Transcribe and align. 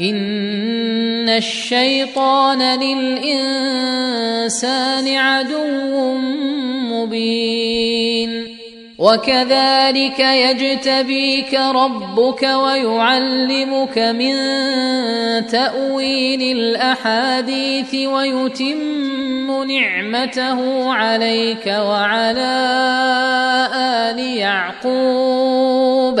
ان 0.00 1.28
الشيطان 1.28 2.80
للانسان 2.80 3.56
عدو 5.16 6.14
مبين. 6.92 8.54
وكذلك 8.98 10.20
يجتبيك 10.20 11.54
ربك 11.54 12.42
ويعلمك 12.42 13.98
من 13.98 14.36
تاويل 15.46 16.58
الاحاديث 16.58 17.94
ويتم 17.94 19.70
نعمته 19.70 20.92
عليك 20.92 21.66
وعلى 21.66 22.54
ال 23.74 24.18
يعقوب. 24.18 26.20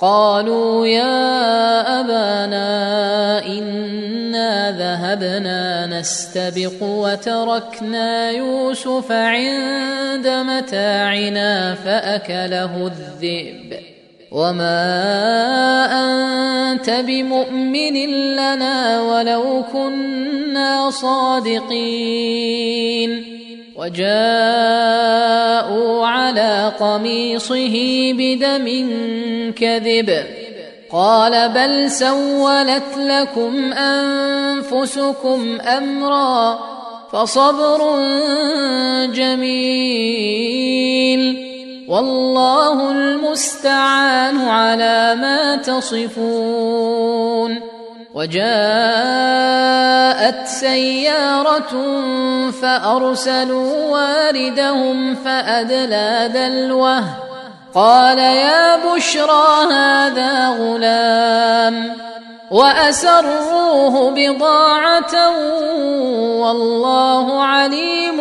قالوا 0.01 0.87
يا 0.87 2.01
أبانا 2.01 3.47
إنا 3.47 4.71
ذهبنا 4.79 5.87
نستبق 6.01 6.83
وتركنا 6.83 8.31
يوسف 8.31 9.13
عند 9.13 10.29
متاعنا 10.29 11.75
فأكله 11.75 12.87
الذئب. 12.87 14.00
وما 14.31 15.91
انت 16.71 16.91
بمؤمن 16.91 17.97
لنا 18.37 19.01
ولو 19.01 19.65
كنا 19.73 20.91
صادقين 20.91 22.21
وجاءوا 23.77 24.07
على 26.07 26.73
قميصه 26.81 27.77
بدم 28.13 28.67
كذب 29.57 30.25
قال 30.93 31.49
بل 31.49 31.91
سولت 31.91 32.97
لكم 32.97 33.73
انفسكم 33.73 35.61
امرا 35.61 36.59
فصبر 37.13 37.99
جميل 39.07 40.71
والله 41.91 42.91
المستعان 42.91 44.49
على 44.49 45.15
ما 45.15 45.57
تصفون. 45.57 46.11
وجاءت 48.15 48.41
سيارة 50.47 51.71
فأرسلوا 52.63 53.91
واردهم 53.91 55.15
فأدلى 55.15 56.31
دلوه. 56.35 57.05
قال 57.75 58.19
يا 58.19 58.95
بشرى 58.95 59.73
هذا 59.73 60.49
غلام. 60.49 61.97
وأسروه 62.51 64.11
بضاعة 64.11 65.15
والله 66.41 67.43
عليم 67.43 68.21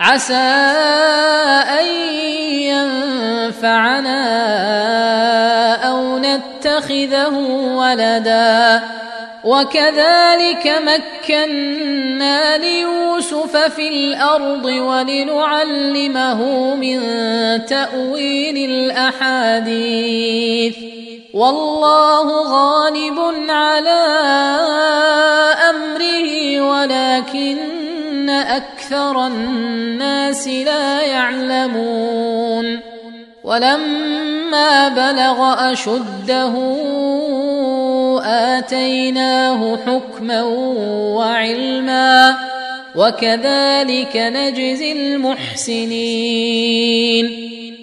عسى 0.00 0.34
أن 1.80 1.86
ينفعنا 3.54 4.24
أو 5.88 6.18
نتخذه 6.18 7.36
ولدا. 7.76 8.82
وكذلك 9.44 10.82
مكنا 10.86 12.56
ليوسف 12.56 13.56
في 13.56 13.88
الأرض 13.88 14.64
ولنعلمه 14.64 16.40
من 16.74 17.00
تأويل 17.66 18.70
الأحاديث. 18.70 20.76
والله 21.34 22.42
غالب 22.42 23.18
على 23.50 24.02
أمره 25.70 26.60
ولكن 26.60 27.73
أكثر 28.30 29.26
الناس 29.26 30.48
لا 30.48 31.02
يعلمون 31.02 32.80
ولما 33.44 34.88
بلغ 34.88 35.72
أشده 35.72 36.54
آتيناه 38.24 39.78
حكما 39.86 40.42
وعلما 41.16 42.36
وكذلك 42.96 44.16
نجزي 44.16 44.92
المحسنين 44.92 46.44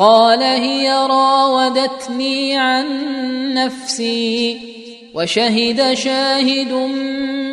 قال 0.00 0.42
هي 0.42 0.92
راودتني 0.92 2.56
عن 2.56 2.86
نفسي 3.54 4.60
وشهد 5.14 5.92
شاهد 5.94 6.72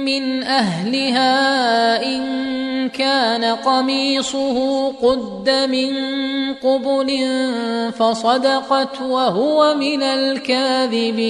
من 0.07 0.44
أهلها 0.44 2.03
إن 2.05 2.89
كان 2.89 3.45
قميصه 3.45 4.88
قد 4.91 5.49
من 5.49 5.94
قبل 6.53 7.19
فصدقت 7.92 9.01
وهو 9.01 9.75
من 9.75 10.04
الكاذبين 10.04 11.27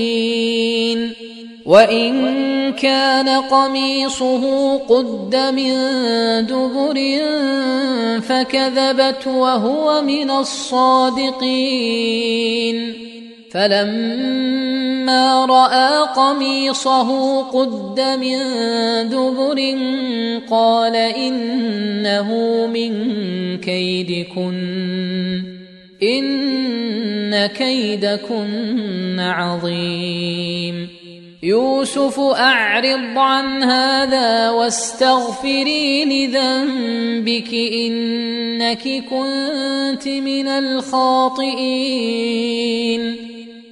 وإن 1.68 2.74
كان 2.74 3.30
قميصه 3.30 4.78
قد 4.78 5.36
من 5.36 5.74
دبر 6.48 6.98
فكذبت 8.22 9.28
وهو 9.28 10.02
من 10.02 10.32
الصادقين. 10.32 11.48
فلما 13.52 15.46
رأى 15.46 16.08
قميصه 16.16 17.42
قد 17.44 18.00
من 18.00 18.38
دبر 19.10 19.76
قال 20.50 20.96
إنه 20.96 22.32
من 22.68 22.92
كيدكن 23.58 24.58
إن 26.04 27.46
كيدكن 27.46 29.20
عظيم. 29.20 30.97
يوسف 31.44 32.20
أعرض 32.20 33.18
عن 33.18 33.64
هذا 33.64 34.50
واستغفري 34.50 36.06
لذنبك 36.06 37.54
إنك 37.54 39.04
كنت 39.10 40.08
من 40.08 40.48
الخاطئين. 40.48 41.68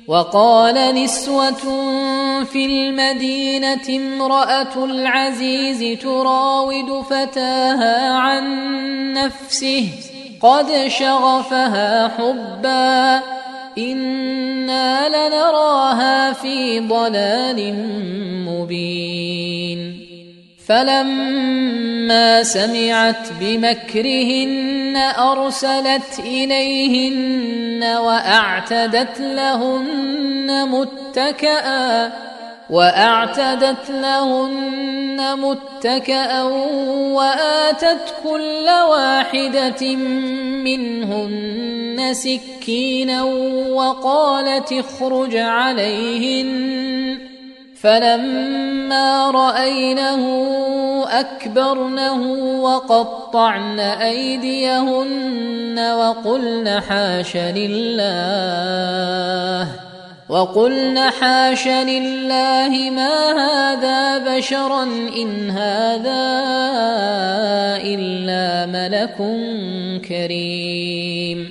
وقال 0.07 0.95
نسوة 0.95 1.51
في 2.43 2.65
المدينة 2.65 3.89
امرأة 3.89 4.85
العزيز 4.85 5.99
تراود 5.99 7.01
فتاها 7.09 8.13
عن 8.13 8.43
نفسه 9.13 9.89
قد 10.41 10.87
شغفها 10.87 12.07
حبا. 12.07 13.21
إنا 13.77 15.09
لنراها 15.09 16.33
في 16.33 16.79
ضلال 16.79 17.73
مبين 18.47 20.05
فلما 20.67 22.43
سمعت 22.43 23.27
بمكرهن 23.39 24.97
ارسلت 25.17 26.19
اليهن 26.19 27.83
واعتدت 27.83 29.19
لهن 29.19 30.69
متكئا 30.69 32.11
واعتدت 32.69 33.89
لهن 33.89 35.39
متكئا 35.39 36.43
وآتت 37.13 38.13
كل 38.23 38.69
واحدة 38.89 39.95
منهن 40.65 42.13
سكينا 42.13 43.23
وقالت 43.71 44.73
اخرج 44.73 45.37
عليهن. 45.37 47.19
فلما 47.81 49.31
رأينه 49.31 50.45
أكبرنه 51.09 52.21
وقطعن 52.61 53.79
أيديهن 53.79 55.79
وقلن 55.79 56.81
حاش 56.89 57.37
لله. 57.37 58.05
وقلن 60.29 60.99
حاش 60.99 61.67
لله 61.67 62.89
ما 62.89 63.31
هذا 63.31 64.17
بشرا 64.17 64.83
إن 64.83 65.49
هذا 65.49 66.23
إلا 67.83 68.65
ملك 68.65 69.17
كريم. 70.09 71.49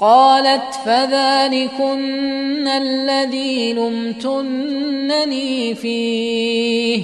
قالت 0.00 0.74
فذلكن 0.84 2.68
الذي 2.68 3.72
لمتنني 3.72 5.74
فيه. 5.74 7.02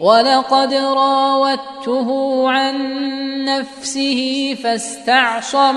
ولقد 0.00 0.74
راودته 0.74 2.50
عن 2.50 2.74
نفسه 3.44 4.56
فاستعصم. 4.62 5.76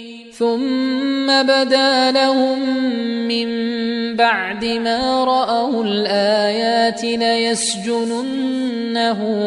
ثم 0.41 1.43
بدا 1.43 2.11
لهم 2.11 2.59
من 3.27 3.49
بعد 4.15 4.65
ما 4.65 5.23
رأوا 5.23 5.83
الآيات 5.83 7.03
ليسجننه 7.03 8.33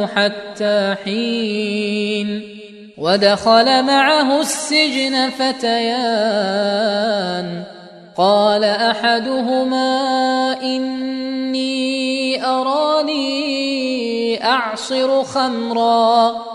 حتى 0.06 0.94
حين 1.04 2.42
ودخل 2.98 3.82
معه 3.82 4.40
السجن 4.40 5.30
فتيان. 5.30 6.84
قال 8.16 8.64
أحدهما 8.64 9.92
إني 10.62 12.44
أراني 12.46 14.44
أعصر 14.44 15.24
خمرا. 15.24 16.54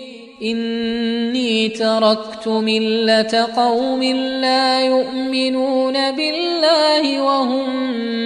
إني 0.41 1.69
تركت 1.69 2.47
ملة 2.47 3.47
قوم 3.55 4.03
لا 4.41 4.81
يؤمنون 4.81 6.11
بالله 6.11 7.21
وهم 7.21 7.65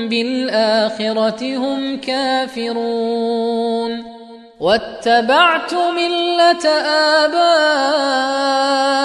بالآخرة 0.09 1.57
هم 1.57 1.97
كافرون. 1.97 4.05
واتبعت 4.59 5.73
ملة 5.73 6.69
آبائي 7.25 8.95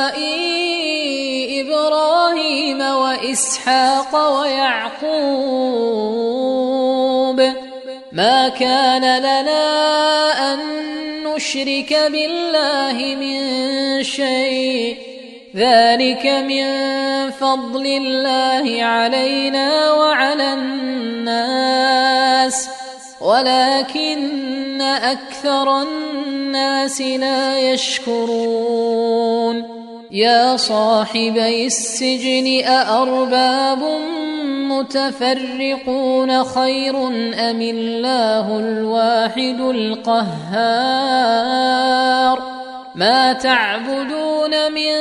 إبراهيم 1.61 2.81
وإسحاق 2.81 4.41
ويعقوب. 4.41 5.81
ما 8.13 8.49
كان 8.49 9.19
لنا 9.19 9.63
أن 10.53 10.61
نشرك 11.41 12.09
بالله 12.13 13.17
من 13.21 13.39
شيء. 14.03 14.97
ذلك 15.57 16.27
من 16.27 16.65
فضل 17.31 17.87
الله 17.87 18.83
علينا 18.83 19.93
وعلى 19.93 20.53
الناس. 20.53 22.69
ولكن 23.21 24.81
أكثر 24.81 25.83
الناس 25.83 27.01
لا 27.01 27.73
يشكرون. 27.73 29.65
يا 30.11 30.57
صاحبي 30.57 31.67
السجن 31.67 32.65
أأرباب 32.65 33.83
متفرقون 34.71 36.45
خير 36.45 36.97
أم 37.51 37.61
الله 37.63 38.59
الواحد 38.59 39.61
القهار؟ 39.61 41.11
ما 42.95 43.33
تعبدون 43.33 44.73
من 44.73 44.93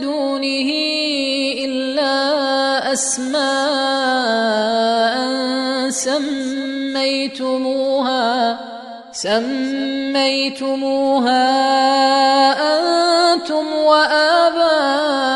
دونه 0.00 0.70
إلا 1.64 2.12
أسماء 2.92 3.46
سميتموها 5.90 7.46
سميتموها 9.12 10.16
أنتم 13.32 13.66
وآباؤكم. 13.72 15.35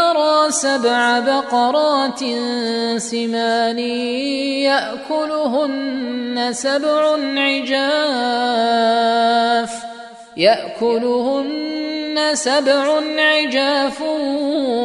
ارى 0.00 0.50
سبع 0.50 1.18
بقرات 1.18 2.18
سمان 2.96 3.78
يأكلهن 4.68 6.48
سبع 6.52 7.16
عجاف 7.36 8.50
يأكلهن 10.36 12.34
سبع 12.34 13.00
عجاف 13.18 14.02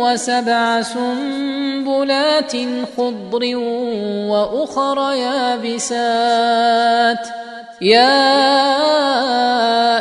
وسبع 0.04 0.82
سنبلات 0.82 2.54
خضر 2.98 3.56
وأخر 4.32 5.14
يابسات. 5.14 6.66
يا 7.82 8.46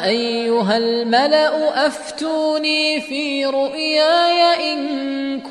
أيها 0.04 0.76
الملأ 0.76 1.86
أفتوني 1.86 3.00
في 3.00 3.46
رؤياي 3.46 4.72
إن 4.72 5.03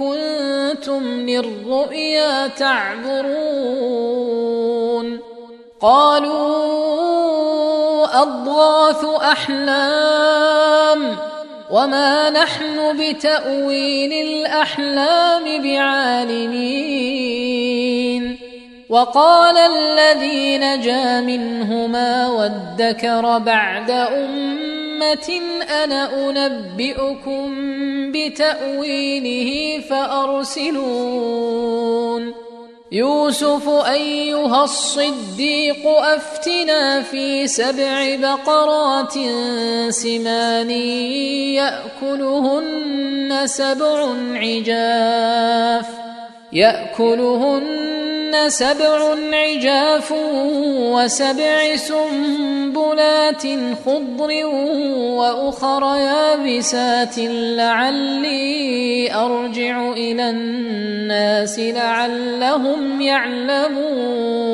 كنتم 0.03 1.29
للرؤيا 1.29 2.48
تعبرون 2.48 3.24
قالوا 5.81 6.43
أضغاث 8.22 9.05
أحلام 9.05 11.15
وما 11.72 12.29
نحن 12.29 12.98
بتأويل 13.00 14.13
الأحلام 14.13 15.62
بعالمين 15.63 17.24
وقال 18.89 19.57
الذي 19.57 20.57
نجا 20.57 21.22
منهما 21.22 22.29
وادكر 22.29 23.38
بعد 23.38 23.91
أمة 23.91 24.82
أنا 25.62 26.29
أنبئكم 26.29 27.55
بتأويله 28.12 29.79
فأرسلون. 29.89 31.24
يوسف 32.91 33.69
أيها 33.69 34.63
الصديق 34.63 35.88
أفتنا 35.88 37.01
في 37.01 37.48
سبع 37.48 38.15
بقرات 38.15 39.13
سمان 39.89 40.72
يأكلهن 41.62 43.41
سبع 43.45 44.13
عجاف. 44.33 46.12
يأكلهن 46.53 47.83
سبع 48.48 49.15
عجاف 49.33 50.13
وسبع 50.93 51.75
سنبلات 51.75 53.43
خضر 53.86 54.45
وأخر 55.17 55.95
يابسات 55.95 57.15
لعلي 57.57 59.13
أرجع 59.13 59.91
إلى 59.91 60.29
الناس 60.29 61.60
لعلهم 61.60 63.01
يعلمون. 63.01 64.53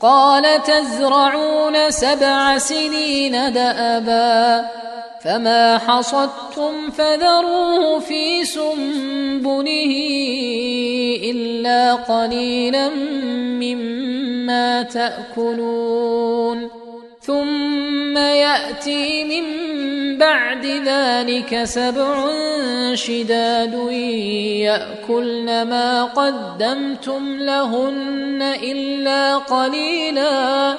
قال 0.00 0.62
تزرعون 0.62 1.90
سبع 1.90 2.58
سنين 2.58 3.52
دأبا. 3.52 4.66
فما 5.26 5.78
حصدتم 5.78 6.90
فذروه 6.90 7.98
في 7.98 8.44
سنبله 8.44 9.92
الا 11.24 11.94
قليلا 11.94 12.88
مما 13.58 14.82
تاكلون 14.82 16.68
ثم 17.20 18.16
ياتي 18.16 19.24
من 19.24 19.46
بعد 20.18 20.66
ذلك 20.66 21.64
سبع 21.64 22.26
شداد 22.94 23.74
ياكلن 24.62 25.62
ما 25.62 26.04
قدمتم 26.04 27.36
لهن 27.38 28.42
الا 28.62 29.36
قليلا 29.36 30.74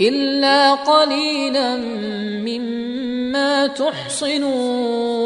إلا 0.00 0.72
قليلا 0.72 1.76
مما 2.46 3.66
تحصنون. 3.66 5.20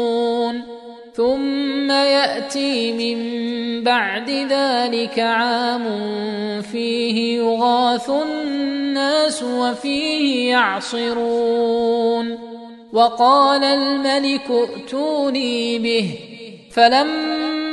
ثم 1.15 1.91
يأتي 1.91 2.91
من 2.91 3.19
بعد 3.83 4.29
ذلك 4.29 5.19
عام 5.19 5.83
فيه 6.61 7.37
يغاث 7.37 8.09
الناس 8.09 9.43
وفيه 9.43 10.49
يعصرون. 10.49 12.37
وقال 12.93 13.63
الملك 13.63 14.51
ائتوني 14.51 15.79
به. 15.79 16.09
فلما 16.71 17.64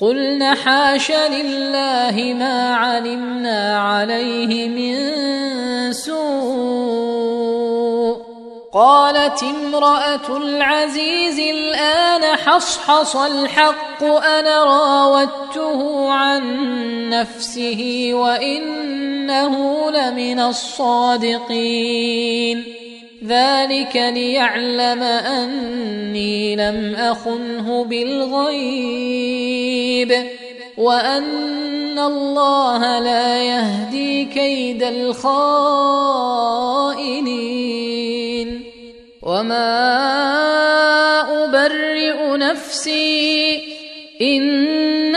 قلن 0.00 0.54
حاش 0.54 1.10
لله 1.10 2.34
ما 2.38 2.74
علمنا 2.74 3.78
عليه 3.78 4.68
من 4.68 5.12
سوء. 5.92 7.44
قالت 8.72 9.42
امرأة 9.42 10.36
العزيز 10.36 11.38
الآن 11.38 12.36
حصحص 12.36 13.16
الحق 13.16 14.04
أنا 14.04 14.64
راودته 14.64 16.10
عن 16.12 16.42
نفسه 17.10 18.10
وإنه 18.14 19.90
لمن 19.90 20.40
الصادقين. 20.40 22.04
ذلك 23.26 23.96
ليعلم 23.96 25.02
أني 25.02 26.56
لم 26.56 26.94
أخنه 26.94 27.84
بالغيب 27.84 29.34
وأن 30.76 31.98
الله 31.98 32.98
لا 32.98 33.42
يهدي 33.42 34.24
كيد 34.24 34.82
الخائنين 34.82 35.44
وما 39.22 39.84
أبرئ 41.44 42.36
نفسي 42.36 43.62
إن 44.22 45.16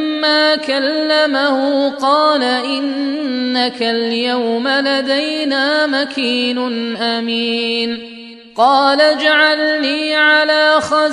كلمه 0.67 1.89
قال 1.89 2.43
انك 2.43 3.81
اليوم 3.81 4.67
لدينا 4.67 5.87
مكين 5.87 6.57
امين 6.97 7.99
قال 8.55 9.01
اجعلني 9.01 10.15
على 10.15 10.81
خزائن 10.81 11.11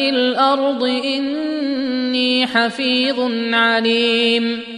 الأرض 0.00 0.82
اني 0.84 2.46
حفيظ 2.46 3.30
عليم 3.54 4.77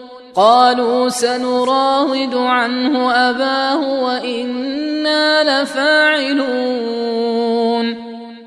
قالوا 0.35 1.09
سنراود 1.09 2.35
عنه 2.35 3.11
أباه 3.29 4.03
وإنا 4.03 5.63
لفاعلون. 5.63 6.81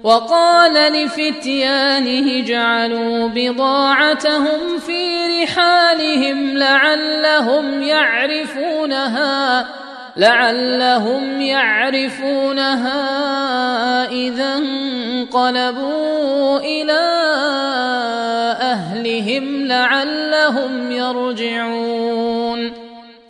وقال 0.05 0.73
لفتيانه 0.93 2.41
اجعلوا 2.41 3.29
بضاعتهم 3.35 4.79
في 4.87 5.43
رحالهم 5.43 6.59
لعلهم 6.59 7.83
يعرفونها. 7.83 9.67
لعلهم 10.17 11.41
يعرفونها 11.41 13.01
إذا 14.11 14.55
انقلبوا 14.55 16.59
إلى 16.59 17.03
أهلهم 18.61 19.67
لعلهم 19.67 20.93
يرجعون. 20.93 22.73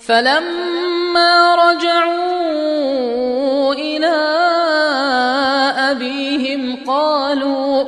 فلما 0.07 1.55
رجعوا 1.55 3.75
إلى 3.75 4.17
أبيهم 5.91 6.85
قالوا 6.87 7.85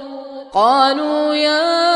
قالوا 0.54 1.34
يا 1.34 1.95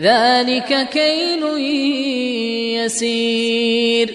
ذلك 0.00 0.88
كيل 0.92 1.42
يسير. 2.84 4.14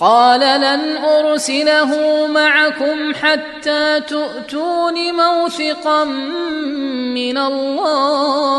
قال 0.00 0.40
لن 0.40 0.96
أرسله 0.96 2.26
معكم 2.26 3.14
حتى 3.14 4.00
تؤتون 4.00 5.14
موثقا 5.14 6.04
من 7.14 7.38
الله. 7.38 8.52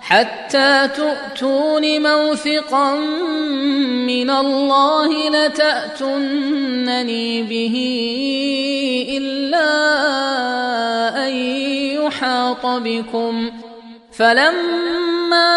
حتى 0.00 0.88
تؤتون 0.96 2.02
موثقا 2.02 2.94
من 4.06 4.30
الله 4.30 5.30
لتاتونني 5.30 7.42
به 7.42 7.76
إلا 9.16 9.70
أن 11.26 11.32
يحاط 12.06 12.66
بكم. 12.66 13.50
فلما 14.20 15.52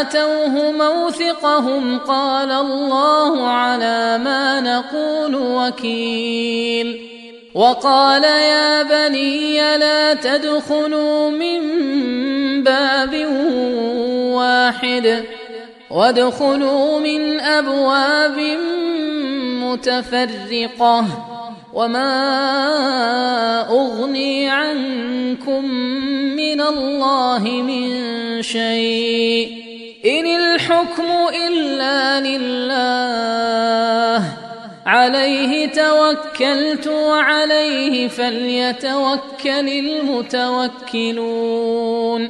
آتوه 0.00 0.72
موثقهم 0.72 1.98
قال 1.98 2.52
الله 2.52 3.48
على 3.48 4.18
ما 4.18 4.60
نقول 4.60 5.34
وكيل. 5.34 7.08
وقال 7.54 8.24
يا 8.24 8.82
بني 8.82 9.76
لا 9.78 10.14
تدخلوا 10.14 11.30
من 11.30 11.60
باب 12.64 13.26
واحد 14.34 15.24
وادخلوا 15.90 17.00
من 17.00 17.40
أبواب 17.40 18.38
متفرقة. 19.62 21.31
وما 21.72 22.10
اغني 23.70 24.48
عنكم 24.48 25.64
من 26.36 26.60
الله 26.60 27.40
من 27.40 28.42
شيء 28.42 29.62
ان 30.04 30.26
الحكم 30.26 31.08
الا 31.46 32.20
لله 32.20 34.24
عليه 34.86 35.68
توكلت 35.68 36.86
وعليه 36.86 38.08
فليتوكل 38.08 39.68
المتوكلون 40.88 42.28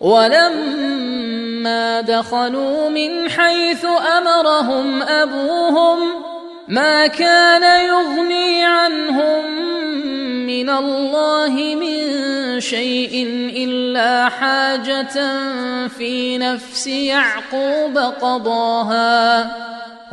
ولما 0.00 2.00
دخلوا 2.00 2.88
من 2.88 3.30
حيث 3.30 3.84
امرهم 4.18 5.02
ابوهم 5.02 5.98
ما 6.70 7.06
كان 7.06 7.86
يغني 7.88 8.64
عنهم 8.64 9.44
من 10.46 10.70
الله 10.70 11.74
من 11.74 12.60
شيء 12.60 13.26
إلا 13.56 14.28
حاجة 14.28 15.38
في 15.88 16.38
نفس 16.38 16.86
يعقوب 16.86 17.98
قضاها. 17.98 19.50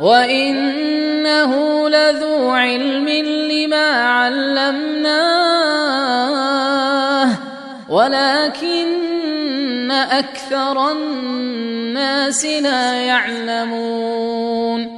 وإنه 0.00 1.88
لذو 1.88 2.50
علم 2.50 3.08
لما 3.50 4.02
علمناه. 4.02 5.28
ولكن 7.88 9.90
أكثر 9.90 10.92
الناس 10.92 12.44
لا 12.44 12.92
يعلمون. 12.92 14.97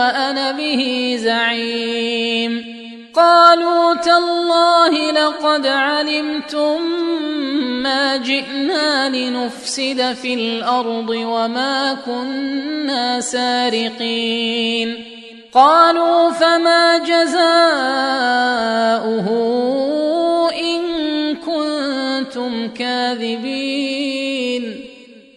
وأنا 0.00 0.52
به 0.52 1.14
زعيم. 1.20 2.80
قالوا 3.14 3.94
تالله 3.94 5.10
لقد 5.10 5.66
علمتم 5.66 6.82
ما 7.82 8.16
جئنا 8.16 9.08
لنفسد 9.08 10.12
في 10.22 10.34
الأرض 10.34 11.10
وما 11.10 11.96
كنا 12.06 13.20
سارقين. 13.20 15.04
قالوا 15.52 16.30
فما 16.30 16.98
جزاؤه 16.98 17.40
إن 20.50 20.80
كنتم 21.36 22.68
كاذبين. 22.68 24.09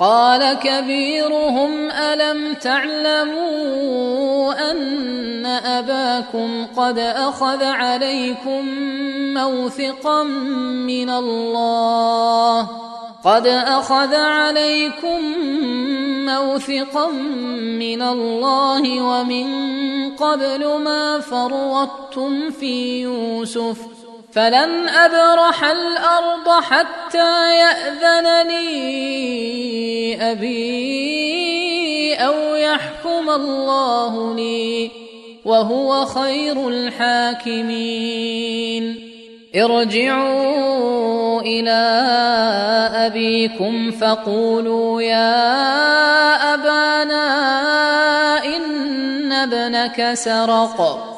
قال 0.00 0.54
كبيرهم 0.54 1.90
ألم 1.90 2.54
تعلموا 2.54 3.90
أن 4.70 5.46
أباكم 5.46 6.66
قد 6.76 6.98
أخذ 6.98 7.64
عليكم 7.64 8.68
موثقا 9.34 10.22
من 10.22 11.10
الله 11.10 12.68
قد 13.24 13.46
أخذ 13.46 14.14
عليكم 14.14 15.20
موثقا 16.26 17.10
من 17.78 18.02
الله 18.02 19.02
ومن 19.02 19.48
قبل 20.16 20.78
ما 20.78 21.20
فرطتم 21.20 22.50
في 22.50 23.02
يوسف 23.02 23.97
فلن 24.32 24.88
أبرح 24.88 25.64
الأرض 25.64 26.62
حتى 26.62 27.58
ياذن 27.58 28.46
لي 28.46 30.18
أبي 30.32 32.14
أو 32.14 32.54
يحكم 32.56 33.30
الله 33.30 34.34
لي 34.34 34.90
وهو 35.44 36.04
خير 36.04 36.68
الحاكمين. 36.68 38.04
ارجعوا 39.56 41.40
إلى 41.40 41.80
أبيكم 42.94 43.90
فقولوا 43.90 45.02
يا 45.02 45.34
أبانا 46.54 47.24
إن 48.44 49.32
ابنك 49.32 50.14
سرق. 50.14 51.17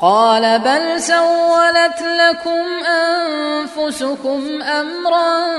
قال 0.00 0.58
بل 0.58 1.00
سولت 1.00 2.02
لكم 2.02 2.84
أنفسكم 2.86 4.62
أمرا 4.62 5.56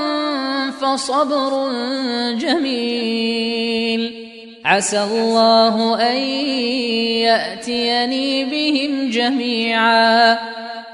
فصبر 0.70 1.72
جميل. 2.34 4.28
عسى 4.66 5.04
الله 5.04 6.02
أن 6.12 6.16
يأتيني 7.26 8.46
بهم 8.46 9.10
جميعا. 9.10 10.40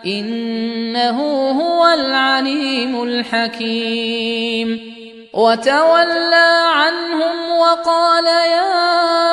إنه 0.05 1.21
هو 1.51 1.85
العليم 1.85 3.03
الحكيم. 3.03 4.93
وتولى 5.33 6.63
عنهم 6.65 7.57
وقال 7.57 8.25
يا 8.25 9.32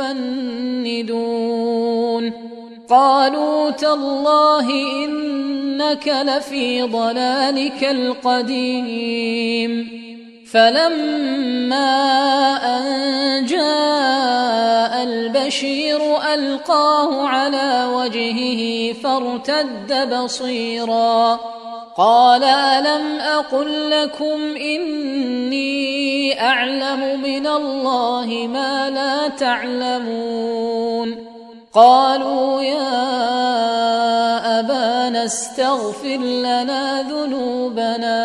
ان 0.00 0.42
تفندون 0.92 2.32
قالوا 2.88 3.70
تالله 3.70 4.70
إنك 5.04 6.08
لفي 6.08 6.82
ضلالك 6.82 7.84
القديم. 7.84 9.22
فلما 10.50 11.86
أن 12.78 13.46
جاء 13.46 15.02
البشير 15.02 16.00
ألقاه 16.34 17.28
على 17.28 17.88
وجهه 17.94 18.92
فارتد 18.92 20.14
بصيرا. 20.14 21.40
قال 21.96 22.44
ألم 22.44 23.20
أقل 23.20 23.90
لكم 23.90 24.56
إني 24.56 26.40
أعلم 26.40 27.22
من 27.22 27.46
الله 27.46 28.48
ما 28.52 28.90
لا 28.90 29.28
تعلمون 29.28 31.16
قالوا 31.72 32.62
يا 32.62 33.00
أبانا 34.60 35.24
استغفر 35.24 36.16
لنا 36.18 37.02
ذنوبنا 37.02 38.16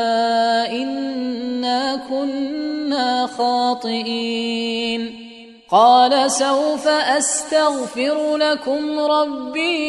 إنا 0.71 1.95
كنا 2.09 3.27
خاطئين 3.37 5.26
قال 5.71 6.31
سوف 6.31 6.87
أستغفر 6.87 8.37
لكم 8.37 8.99
ربي 8.99 9.83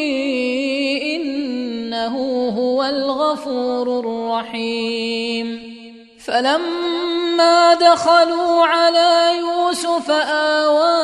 إنه 1.15 2.49
هو 2.49 2.83
الغفور 2.83 3.99
الرحيم. 3.99 5.79
فلما 6.25 7.73
دخلوا 7.73 8.65
على 8.65 9.37
يوسف 9.39 10.11
آوى 10.11 10.99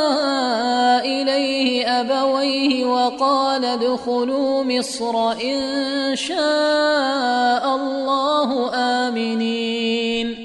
إليه 0.99 2.01
أبويه 2.01 2.85
وقال 2.85 3.65
ادخلوا 3.65 4.63
مصر 4.63 5.31
إن 5.31 6.15
شاء 6.15 7.75
الله 7.75 8.71
آمنين. 8.73 10.44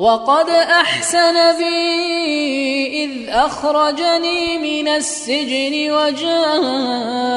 وقد 0.00 0.50
أحسن 0.50 1.58
بي 1.58 3.04
إذ 3.04 3.10
أخرجني 3.28 4.58
من 4.58 4.88
السجن 4.88 5.92
وجاء 5.92 7.28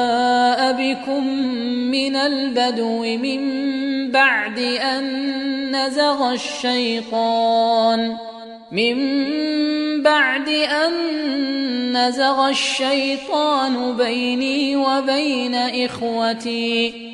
بكم 0.72 1.26
من 1.92 2.16
البدو 2.16 3.00
من 3.16 3.40
بعد 4.10 4.58
أن 4.58 5.04
نزغ 5.76 6.32
الشيطان 6.32 8.16
من 8.72 8.96
بعد 10.02 10.48
أن 10.48 10.92
نزغ 11.96 12.48
الشيطان 12.48 13.96
بيني 13.96 14.76
وبين 14.76 15.54
إخوتي 15.54 17.13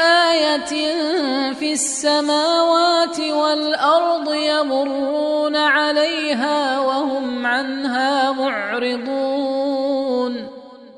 آية 0.00 0.92
في 1.52 1.72
السماوات 1.72 3.20
والأرض 3.20 4.34
يمرون 4.34 5.56
عليها 5.56 6.80
وهم 6.80 7.46
عنها 7.46 8.32
معرضون. 8.32 9.84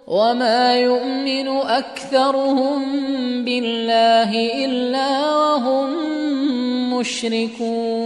وما 0.06 0.74
يؤمن 0.74 1.48
أكثرهم 1.48 2.82
بالله 3.44 4.30
إلا 4.64 5.36
وهم 5.36 5.88
مشركون. 6.94 8.05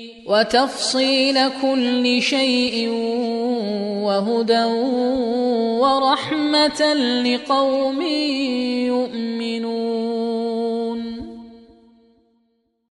وتفصيل 0.25 1.49
كل 1.61 2.21
شيء 2.21 2.89
وهدى 4.05 4.63
ورحمة 5.81 6.93
لقوم 7.25 8.01
يؤمنون. 8.91 10.50